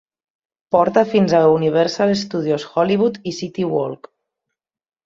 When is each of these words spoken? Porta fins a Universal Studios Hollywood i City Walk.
Porta 0.75 1.03
fins 1.11 1.35
a 1.39 1.43
Universal 1.57 2.15
Studios 2.25 2.67
Hollywood 2.73 3.25
i 3.35 3.39
City 3.43 3.71
Walk. 3.77 4.15